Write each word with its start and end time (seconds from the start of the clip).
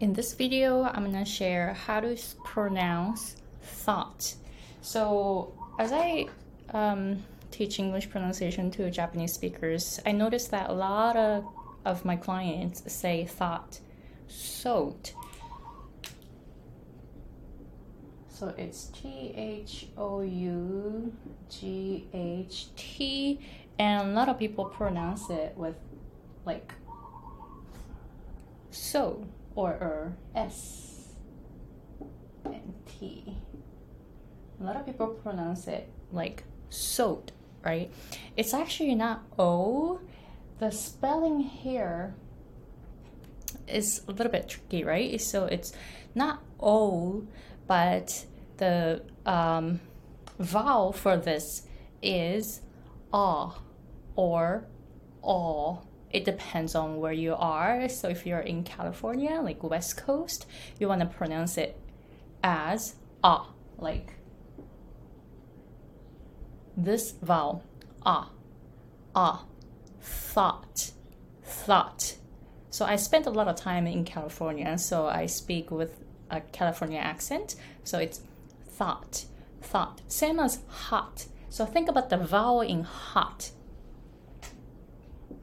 In 0.00 0.14
this 0.14 0.32
video, 0.32 0.84
I'm 0.84 1.04
gonna 1.04 1.26
share 1.26 1.74
how 1.74 2.00
to 2.00 2.16
pronounce 2.42 3.36
thought. 3.60 4.34
So 4.80 5.52
as 5.78 5.92
I 5.92 6.26
um, 6.72 7.22
teach 7.50 7.78
English 7.78 8.08
pronunciation 8.08 8.70
to 8.70 8.90
Japanese 8.90 9.34
speakers, 9.34 10.00
I 10.06 10.12
noticed 10.12 10.52
that 10.52 10.70
a 10.70 10.72
lot 10.72 11.16
of, 11.16 11.44
of 11.84 12.06
my 12.06 12.16
clients 12.16 12.90
say 12.90 13.26
thought, 13.26 13.80
thought. 14.26 15.12
So 18.30 18.54
it's 18.56 18.86
T 18.86 19.34
H 19.36 19.88
O 19.98 20.22
U 20.22 21.12
G 21.50 22.08
H 22.14 22.74
T, 22.74 23.38
and 23.78 24.08
a 24.08 24.12
lot 24.14 24.30
of 24.30 24.38
people 24.38 24.64
pronounce 24.64 25.28
it 25.28 25.52
with 25.58 25.76
like 26.46 26.72
so 28.70 29.26
or 29.60 29.72
er, 29.72 30.16
S 30.34 31.12
and 32.46 32.72
T. 32.86 33.36
A 34.58 34.64
lot 34.64 34.76
of 34.76 34.86
people 34.86 35.08
pronounce 35.08 35.68
it 35.68 35.88
like 36.12 36.44
soat, 36.70 37.32
right? 37.62 37.92
It's 38.38 38.54
actually 38.54 38.94
not 38.94 39.22
O. 39.38 40.00
The 40.60 40.70
spelling 40.70 41.40
here 41.40 42.14
is 43.68 44.02
a 44.08 44.12
little 44.12 44.32
bit 44.32 44.48
tricky, 44.48 44.82
right? 44.82 45.20
So 45.20 45.44
it's 45.44 45.72
not 46.14 46.42
O, 46.58 47.26
but 47.66 48.24
the 48.56 49.02
um, 49.26 49.80
vowel 50.38 50.92
for 50.92 51.18
this 51.18 51.62
is 52.02 52.62
ah 53.12 53.60
or 54.16 54.64
all 55.22 55.89
it 56.10 56.24
depends 56.24 56.74
on 56.74 56.98
where 56.98 57.12
you 57.12 57.34
are. 57.34 57.88
So 57.88 58.08
if 58.08 58.26
you're 58.26 58.40
in 58.40 58.64
California, 58.64 59.40
like 59.42 59.62
West 59.62 59.96
Coast, 59.96 60.46
you 60.78 60.88
want 60.88 61.00
to 61.00 61.06
pronounce 61.06 61.56
it 61.56 61.78
as 62.42 62.94
ah, 63.22 63.50
like 63.78 64.14
this 66.76 67.12
vowel 67.22 67.62
ah, 68.04 68.30
ah, 69.14 69.44
thought, 70.00 70.90
thought. 71.44 72.16
So 72.70 72.84
I 72.84 72.96
spent 72.96 73.26
a 73.26 73.30
lot 73.30 73.48
of 73.48 73.56
time 73.56 73.86
in 73.86 74.04
California, 74.04 74.78
so 74.78 75.06
I 75.06 75.26
speak 75.26 75.70
with 75.70 76.02
a 76.30 76.40
California 76.40 76.98
accent. 76.98 77.56
So 77.84 77.98
it's 77.98 78.22
thought, 78.64 79.26
thought, 79.60 80.00
same 80.08 80.40
as 80.40 80.60
hot. 80.68 81.26
So 81.48 81.66
think 81.66 81.88
about 81.88 82.10
the 82.10 82.16
vowel 82.16 82.60
in 82.60 82.82
hot 82.82 83.50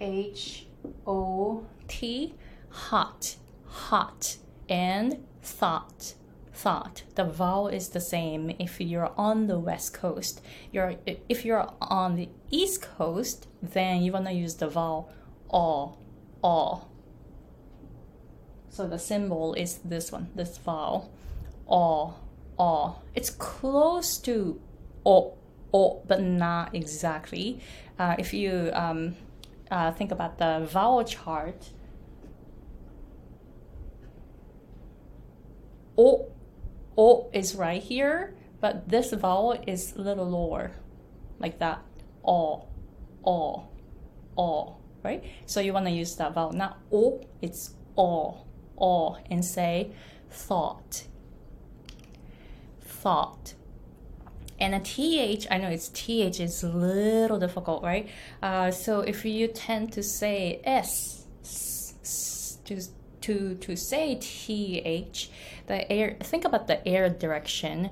H 0.00 0.66
O 1.06 1.66
T, 1.88 2.34
hot, 2.68 3.36
hot, 3.64 4.36
and 4.68 5.24
thought, 5.42 6.14
thought. 6.52 7.04
The 7.14 7.24
vowel 7.24 7.68
is 7.68 7.90
the 7.90 8.00
same 8.00 8.54
if 8.58 8.80
you're 8.80 9.12
on 9.16 9.46
the 9.46 9.58
west 9.58 9.94
coast. 9.94 10.40
You're 10.72 10.96
if 11.28 11.44
you're 11.44 11.68
on 11.80 12.16
the 12.16 12.28
east 12.50 12.82
coast, 12.82 13.46
then 13.62 14.02
you 14.02 14.12
wanna 14.12 14.32
use 14.32 14.54
the 14.54 14.68
vowel 14.68 15.12
all, 15.48 15.98
all. 16.42 16.90
So 18.68 18.86
the 18.86 18.98
symbol 18.98 19.54
is 19.54 19.78
this 19.78 20.12
one, 20.12 20.28
this 20.34 20.58
vowel, 20.58 21.10
all, 21.66 22.20
all. 22.58 23.02
It's 23.14 23.30
close 23.30 24.18
to 24.18 24.60
o, 25.04 25.34
o, 25.72 26.02
but 26.06 26.20
not 26.20 26.74
exactly. 26.74 27.60
Uh, 27.98 28.16
if 28.18 28.34
you 28.34 28.70
um, 28.74 29.16
uh, 29.70 29.92
think 29.92 30.12
about 30.12 30.38
the 30.38 30.66
vowel 30.70 31.04
chart, 31.04 31.70
O, 35.98 36.28
O 36.96 37.30
is 37.32 37.54
right 37.54 37.82
here, 37.82 38.34
but 38.60 38.88
this 38.88 39.12
vowel 39.12 39.52
is 39.66 39.94
a 39.96 40.00
little 40.02 40.28
lower, 40.28 40.72
like 41.38 41.58
that. 41.58 41.82
O, 42.24 42.66
O, 43.24 43.68
O, 44.36 44.76
right? 45.02 45.24
So 45.46 45.60
you 45.60 45.72
want 45.72 45.86
to 45.86 45.92
use 45.92 46.16
that 46.16 46.34
vowel, 46.34 46.52
not 46.52 46.78
O, 46.92 47.24
it's 47.40 47.74
O, 47.96 48.38
O, 48.78 49.16
and 49.30 49.44
say 49.44 49.92
thought, 50.30 51.04
thought 52.80 53.54
and 54.58 54.74
a 54.74 54.80
th, 54.80 55.46
I 55.50 55.58
know 55.58 55.68
it's 55.68 55.88
th 55.88 56.40
is 56.40 56.62
a 56.62 56.68
little 56.68 57.38
difficult, 57.38 57.82
right? 57.82 58.08
Uh, 58.42 58.70
so 58.70 59.00
if 59.00 59.24
you 59.24 59.48
tend 59.48 59.92
to 59.92 60.02
say 60.02 60.60
s, 60.64 61.26
s 61.42 62.58
to 62.64 62.80
to 63.20 63.54
to 63.56 63.76
say 63.76 64.16
th, 64.20 65.30
the 65.66 65.92
air. 65.92 66.16
Think 66.20 66.44
about 66.44 66.66
the 66.66 66.86
air 66.86 67.08
direction. 67.10 67.90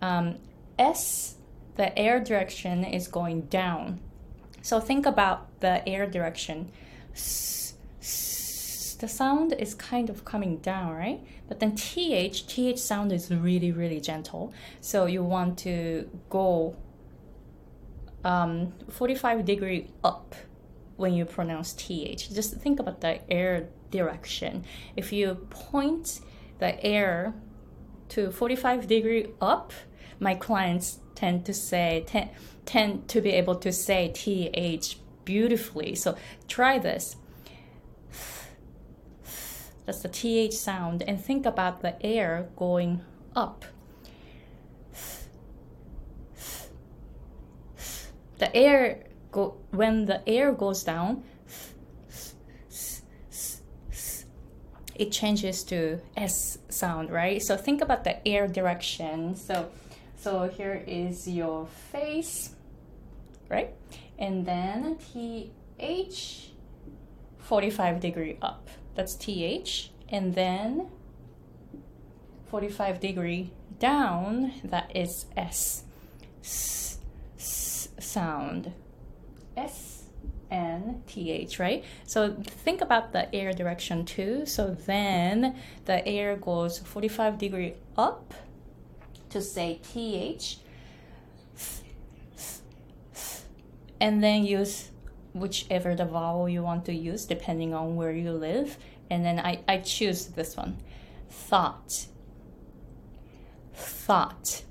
Um, 0.00 0.36
s, 0.78 1.34
the 1.76 1.96
air 1.98 2.20
direction 2.20 2.84
is 2.84 3.08
going 3.08 3.42
down. 3.42 4.00
So 4.62 4.80
think 4.80 5.06
about 5.06 5.60
the 5.60 5.86
air 5.88 6.06
direction. 6.06 6.70
S, 7.12 7.74
s, 8.00 8.37
the 8.98 9.08
sound 9.08 9.52
is 9.52 9.74
kind 9.74 10.10
of 10.10 10.24
coming 10.24 10.58
down, 10.58 10.92
right? 10.92 11.20
But 11.48 11.60
then 11.60 11.76
th, 11.76 12.46
th 12.46 12.78
sound 12.78 13.12
is 13.12 13.30
really, 13.30 13.72
really 13.72 14.00
gentle. 14.00 14.52
So 14.80 15.06
you 15.06 15.22
want 15.22 15.58
to 15.58 16.08
go 16.28 16.76
um, 18.24 18.72
45 18.90 19.44
degree 19.44 19.90
up 20.02 20.34
when 20.96 21.14
you 21.14 21.24
pronounce 21.24 21.72
th. 21.72 22.28
Just 22.34 22.54
think 22.56 22.80
about 22.80 23.00
the 23.00 23.20
air 23.30 23.68
direction. 23.90 24.64
If 24.96 25.12
you 25.12 25.34
point 25.50 26.20
the 26.58 26.84
air 26.84 27.34
to 28.10 28.30
45 28.32 28.88
degree 28.88 29.28
up, 29.40 29.72
my 30.18 30.34
clients 30.34 30.98
tend 31.14 31.44
to 31.46 31.54
say 31.54 32.04
tend, 32.06 32.30
tend 32.66 33.08
to 33.08 33.20
be 33.20 33.30
able 33.30 33.54
to 33.56 33.72
say 33.72 34.10
th 34.12 34.98
beautifully. 35.24 35.94
So 35.94 36.16
try 36.48 36.78
this. 36.78 37.16
That's 39.88 40.00
the 40.00 40.10
th 40.10 40.52
sound. 40.52 41.02
And 41.08 41.18
think 41.18 41.46
about 41.46 41.80
the 41.80 41.96
air 42.04 42.50
going 42.56 43.00
up. 43.34 43.64
The 48.36 48.54
air 48.54 49.04
go 49.32 49.56
when 49.70 50.04
the 50.04 50.20
air 50.28 50.52
goes 50.52 50.84
down, 50.84 51.22
it 54.94 55.10
changes 55.10 55.64
to 55.64 56.02
S 56.18 56.58
sound, 56.68 57.10
right? 57.10 57.40
So 57.40 57.56
think 57.56 57.80
about 57.80 58.04
the 58.04 58.28
air 58.28 58.46
direction. 58.46 59.36
So 59.36 59.70
so 60.18 60.50
here 60.50 60.84
is 60.86 61.26
your 61.26 61.66
face, 61.92 62.50
right? 63.48 63.72
And 64.18 64.44
then 64.44 64.98
TH 64.98 66.50
45 67.38 68.00
degree 68.00 68.36
up 68.42 68.68
that's 68.98 69.14
th 69.14 69.90
and 70.08 70.34
then 70.34 70.88
45 72.50 72.98
degree 72.98 73.52
down 73.78 74.52
that 74.64 74.90
is 74.92 75.26
s, 75.36 75.84
s, 76.42 76.98
sound. 77.36 78.72
S 79.56 80.06
and 80.50 81.06
th 81.06 81.60
right? 81.60 81.84
So 82.06 82.34
think 82.42 82.80
about 82.80 83.12
the 83.12 83.32
air 83.32 83.52
direction 83.52 84.04
too. 84.04 84.44
So 84.46 84.76
then 84.86 85.54
the 85.84 86.04
air 86.04 86.34
goes 86.34 86.78
45 86.78 87.38
degree 87.38 87.74
up 87.96 88.34
to 89.30 89.40
say 89.40 89.78
th 89.92 90.58
and 94.00 94.24
then 94.24 94.44
use 94.44 94.90
whichever 95.40 95.94
the 95.94 96.04
vowel 96.04 96.48
you 96.48 96.62
want 96.62 96.84
to 96.86 96.94
use 96.94 97.24
depending 97.24 97.74
on 97.74 97.96
where 97.96 98.12
you 98.12 98.32
live. 98.32 98.76
And 99.10 99.24
then 99.24 99.38
I, 99.38 99.62
I 99.66 99.78
choose 99.78 100.26
this 100.26 100.56
one 100.56 100.78
thought. 101.30 102.06
Thought. 103.74 104.64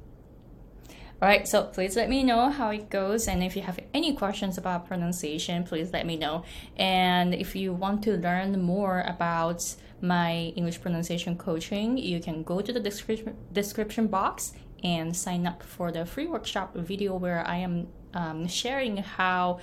All 1.20 1.28
right, 1.28 1.48
so 1.48 1.64
please 1.64 1.96
let 1.96 2.10
me 2.10 2.22
know 2.22 2.52
how 2.52 2.70
it 2.70 2.92
goes. 2.92 3.28
And 3.28 3.44
if 3.44 3.56
you 3.56 3.64
have 3.64 3.80
any 3.92 4.14
questions 4.14 4.60
about 4.60 4.88
pronunciation, 4.88 5.64
please 5.64 5.92
let 5.92 6.06
me 6.06 6.16
know. 6.16 6.44
And 6.76 7.34
if 7.34 7.56
you 7.56 7.74
want 7.74 8.04
to 8.04 8.18
learn 8.18 8.62
more 8.62 9.02
about 9.08 9.76
my 10.00 10.54
English 10.56 10.80
pronunciation 10.80 11.36
coaching, 11.36 11.98
you 11.98 12.20
can 12.20 12.44
go 12.44 12.62
to 12.62 12.72
the 12.72 12.80
description 12.80 13.36
description 13.52 14.06
box 14.06 14.54
and 14.84 15.16
sign 15.16 15.48
up 15.48 15.64
for 15.64 15.92
the 15.92 16.06
free 16.06 16.28
workshop 16.28 16.76
video 16.76 17.16
where 17.16 17.44
I 17.48 17.58
am 17.58 17.88
um, 18.14 18.48
sharing 18.48 18.98
how 18.98 19.60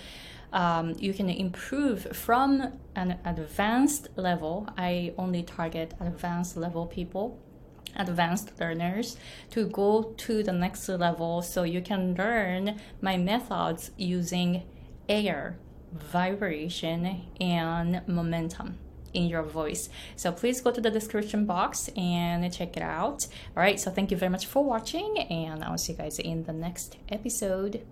um, 0.54 0.94
you 0.98 1.12
can 1.12 1.28
improve 1.28 2.16
from 2.16 2.72
an 2.96 3.18
advanced 3.26 4.08
level. 4.16 4.66
I 4.78 5.12
only 5.18 5.42
target 5.42 5.92
advanced 6.00 6.56
level 6.56 6.86
people 6.86 7.38
advanced 7.96 8.50
learners 8.58 9.16
to 9.50 9.66
go 9.66 10.14
to 10.16 10.42
the 10.42 10.52
next 10.52 10.88
level 10.88 11.42
so 11.42 11.62
you 11.62 11.80
can 11.80 12.14
learn 12.14 12.80
my 13.00 13.16
methods 13.16 13.90
using 13.96 14.62
air, 15.08 15.56
vibration, 15.92 17.22
and 17.40 18.02
momentum. 18.08 18.78
in 19.14 19.28
your 19.28 19.44
voice. 19.44 19.88
So 20.16 20.32
please 20.32 20.60
go 20.60 20.72
to 20.72 20.80
the 20.80 20.90
description 20.90 21.46
box 21.46 21.88
and 21.96 22.52
check 22.52 22.76
it 22.76 22.82
out. 22.82 23.28
All 23.56 23.62
right, 23.62 23.78
so 23.78 23.90
thank 23.92 24.10
you 24.10 24.16
very 24.16 24.30
much 24.30 24.46
for 24.46 24.64
watching, 24.64 25.18
and 25.30 25.62
I'll 25.62 25.78
see 25.78 25.92
you 25.92 25.98
guys 25.98 26.18
in 26.18 26.42
the 26.42 26.52
next 26.52 26.96
episode. 27.08 27.86